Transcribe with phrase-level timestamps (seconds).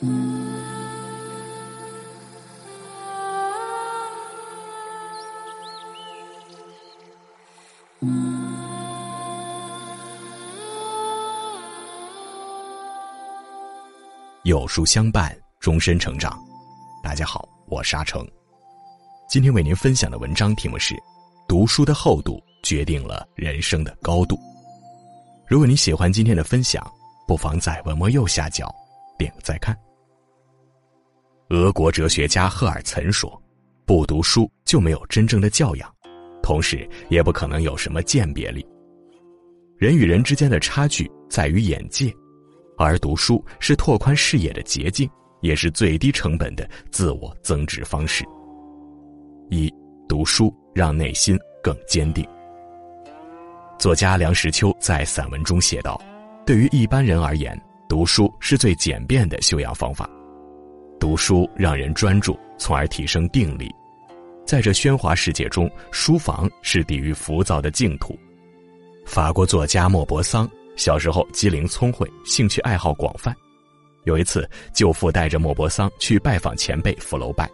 [0.00, 0.06] 有
[14.66, 16.38] 书相伴，终身成长。
[17.02, 18.26] 大家好，我是阿成。
[19.28, 20.96] 今天为您分享的文章题目是：
[21.46, 24.38] 读书的厚度决定了人生的高度。
[25.46, 26.90] 如果你喜欢今天的分享，
[27.28, 28.74] 不妨在文末右下角
[29.18, 29.76] 点个再看。
[31.50, 33.40] 俄国哲学家赫尔岑说
[33.84, 35.92] ：“不读书就没有真正的教养，
[36.44, 38.64] 同时也不可能有什么鉴别力。
[39.76, 42.14] 人与人之间的差距在于眼界。”
[42.78, 45.10] 而读书是拓宽视野的捷径，
[45.40, 48.24] 也是最低成本的自我增值方式。
[49.50, 49.68] 一
[50.08, 52.24] 读书让内心更坚定。
[53.76, 56.00] 作家梁实秋在散文中写道
[56.46, 60.08] ：“对于一般人而言，读书是最简便的修养方法。
[61.00, 63.74] 读书让人专注，从而提升定力。
[64.46, 68.16] 在这喧哗世界中，书房是抵御浮躁的净土。”
[69.06, 70.48] 法国作家莫泊桑。
[70.76, 73.34] 小时候机灵聪慧，兴趣爱好广泛。
[74.04, 77.50] 有一次，舅父带着莫泊桑去拜访前辈福楼拜，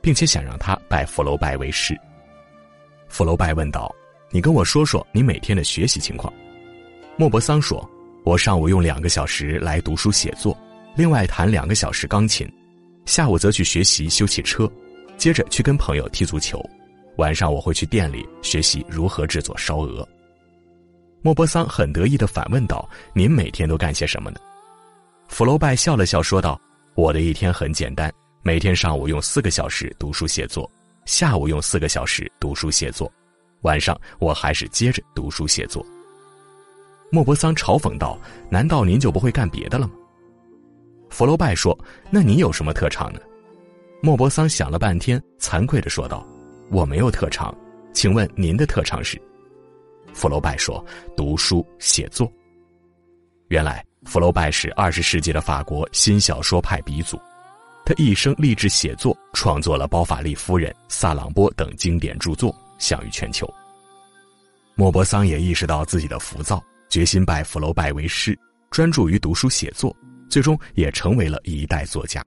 [0.00, 1.94] 并且想让他拜福楼拜为师。
[3.06, 3.94] 福楼拜问道
[4.30, 6.32] ：“你跟我说说你每天的学习情况。”
[7.18, 7.86] 莫泊桑说
[8.24, 10.56] ：“我上午用两个小时来读书写作，
[10.96, 12.50] 另外弹两个小时钢琴，
[13.10, 14.70] 下午则去学习修汽车，
[15.16, 16.64] 接着去跟朋友踢足球，
[17.16, 20.08] 晚上我会去店里学习如何制作烧鹅。”
[21.20, 24.38] 莫泊桑很得意的反问道：“您每天都干些什么呢？”
[25.26, 26.56] 福楼拜笑了笑说道
[26.94, 28.12] ：“我的一天很简单，
[28.44, 30.70] 每天上午用四个小时读书写作，
[31.04, 33.12] 下午用四个小时读书写作，
[33.62, 35.84] 晚上我还是接着读书写作。”
[37.10, 38.16] 莫泊桑嘲讽道
[38.48, 39.94] ：“难道您就不会干别的了吗？”
[41.10, 41.78] 福楼拜说
[42.10, 43.20] ：“那你有什么特长呢？”
[44.00, 46.26] 莫泊桑想了半天，惭愧的说道
[46.70, 47.54] ：“我没有特长，
[47.92, 49.20] 请问您的特长是？”
[50.14, 50.82] 福楼拜说
[51.16, 52.32] ：“读书写作。”
[53.48, 57.20] 原来，福楼拜是二十世纪的法国新小说派鼻祖，
[57.84, 63.52] 他一生立志写作，创作了《包法利夫人》《萨朗波》等经典著作，享誉全球。
[64.76, 68.38] 莫泊桑也意识到自己的浮躁，决心拜福楼拜为师，
[68.70, 69.94] 专注于读书写作，
[70.30, 72.24] 最终也成为了一代作家。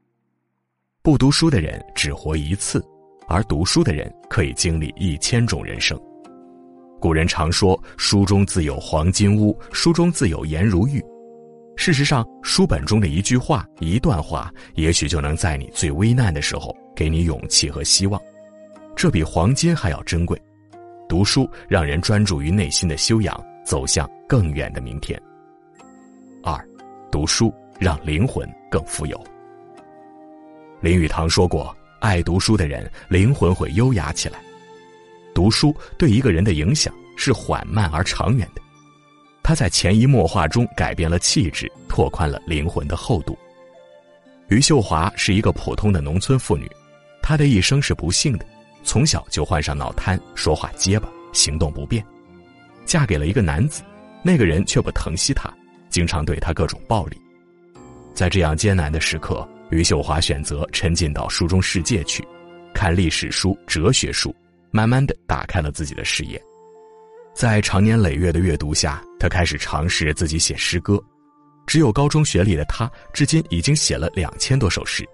[1.01, 2.85] 不读书的人只活一次，
[3.27, 5.99] 而读书的人可以经历一千种人生。
[6.99, 11.03] 古人常说：“书中自有黄金屋，书中自有颜如玉。”
[11.75, 18.21] 事实上，书本中的一句话、一段话，也许就能在你最危难的时候给你勇气和希望，
[18.95, 20.39] 这比黄金还要珍贵。
[21.09, 25.21] 读书让人专注于内心的修养，走向更远的明天。
[26.43, 26.57] 二，
[27.11, 27.53] 读书
[27.83, 29.21] 让灵魂更富有。
[30.79, 34.39] 林语堂说过：“爱读书的人，灵魂会优雅起来。”
[35.35, 38.61] 读书对一个人的影响是缓慢而长远的，
[39.44, 43.38] 他在潜移默化中改变了气质，拓宽了灵魂的厚度。
[44.47, 46.69] 余秀华是一个普通的农村妇女，
[47.21, 48.45] 她的一生是不幸的，
[48.83, 52.05] 从小就患上脑瘫，说话结巴，行动不便。
[52.85, 53.81] 嫁给了一个男子，
[54.23, 55.51] 那个人却不疼惜她，
[55.89, 57.19] 经常对她各种暴力。
[58.13, 62.25] 在这样艰难的时刻，余秀华选择沉浸到书中世界去，
[62.74, 64.34] 看历史书、哲学书。
[64.75, 66.41] 慢慢的打开了自己的视野，
[67.35, 71.00] 在长年累月的阅读下，他开始尝试自己写诗歌。
[71.68, 75.07] 只有高中学历的他，至今已经写了两千多首诗。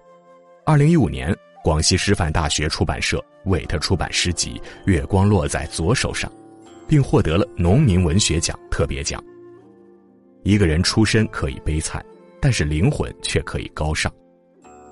[0.64, 4.58] 二零一五年，广西师范大学出版社为他出版诗集
[4.90, 6.30] 《月光落在左手上》，
[6.88, 9.22] 并获得了农民文学奖特别奖。
[10.42, 12.02] 一个人出身可以悲惨，
[12.40, 14.12] 但是灵魂却可以高尚。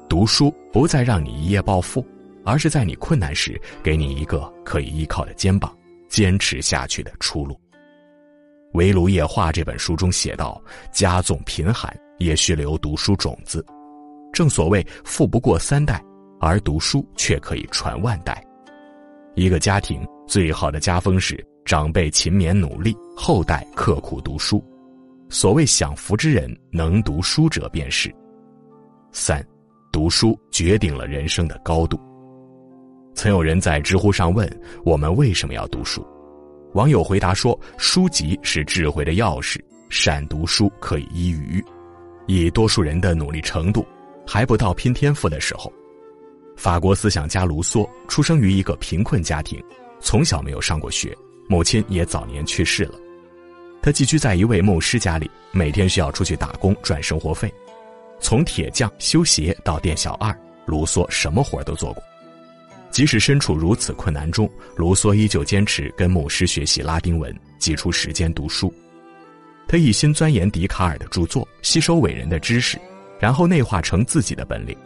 [0.09, 2.05] 读书不再让你一夜暴富。
[2.45, 5.77] 而是在你困难时，给你一个可以依靠的肩膀，
[6.09, 7.53] 坚持下去的出路。
[8.73, 10.59] 《围炉夜话》这本书中写道
[10.91, 13.63] ：“家纵贫寒，也需留读书种子。
[14.33, 16.03] 正所谓富不过三代，
[16.41, 18.43] 而读书却可以传万代。
[19.35, 24.65] 一个家庭最好的家风是长辈勤勉努力，后代刻苦读书。
[25.31, 28.15] 所谓享福之人，能读书者便是。
[29.13, 29.45] 三，
[29.93, 31.99] 读书决定了人生的高度。”
[33.15, 34.49] 曾有人在知乎上问
[34.85, 36.07] 我们为什么要读书，
[36.75, 39.59] 网友回答说：“书籍是智慧的钥匙，
[39.89, 41.63] 善读书可以医愚。
[42.27, 43.85] 以多数人的努力程度，
[44.27, 45.73] 还不到拼天赋的时候。”
[46.57, 49.63] 法国思想家卢梭出生于一个贫困家庭，
[50.01, 51.17] 从小没有上过学，
[51.49, 52.95] 母亲也早年去世了。
[53.89, 57.51] 他寄居在一位牧师家里，每天需要出去打工赚生活费。
[58.21, 62.03] 从铁匠修鞋到店小二，卢梭什么活都做过。
[62.91, 64.47] 即使身处如此困难中，
[64.77, 68.71] 卢梭依旧坚持跟牧师学习拉丁文，挤出时间读书。
[69.67, 72.79] 他一心钻研笛卡尔的著作，吸收伟人的知识，
[73.19, 74.77] 然后内化成自己的本领，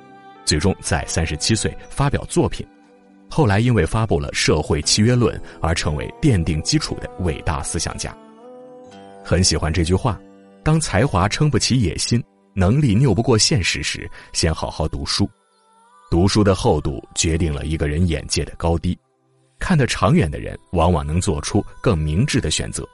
[0.45, 2.65] 最终在三十七岁发表作品。
[3.29, 8.17] 后来因为发布了《社会契约论》而成为奠定基础的伟大思想家。
[9.33, 10.21] 很喜欢这句话：
[10.63, 15.27] 当才华撑不起野心，能力拗不过现实时，先好好读书。
[16.11, 18.95] 读书的厚度决定了一个人眼界的高低，
[19.59, 22.87] 看得长远的人往往能做出更明智的选择。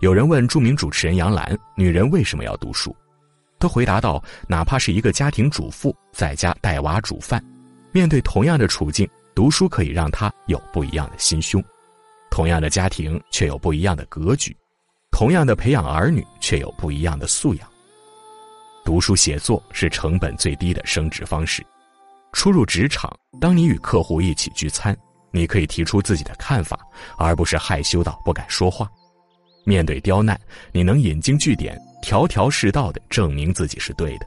[0.00, 2.92] 有人问著名主持人杨澜：“女人为什么要读书？”
[3.60, 7.40] 她回答道：“哪怕是一个家庭主妇，在家带娃煮饭，
[7.92, 11.62] 面对同样的处境，读书可以让她有不一样的心胸；
[12.32, 14.52] 同样的家庭，却有不一样的格局；
[15.20, 17.68] 同样的培养儿女，却有不一样的素养。
[18.86, 21.62] 读书写作是成本最低的升职方式。”
[22.32, 24.96] 初入职场，当你与客户一起聚餐，
[25.30, 26.80] 你可以提出自己的看法，
[27.18, 28.90] 而不是害羞到不敢说话。
[29.62, 30.40] 面对刁难，
[30.72, 34.26] 你能引经据典，条条是道的证明自己是对的。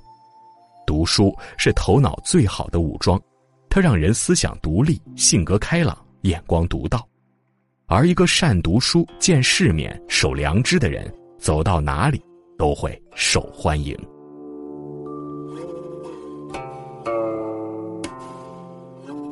[0.85, 3.19] 读书是头脑最好的武装，
[3.67, 7.03] 它让人思想独立、性格开朗、眼光独到。
[7.93, 12.19] 而一个善读书、见世面、守良知的人，走到哪里
[12.57, 13.95] 都会受欢迎。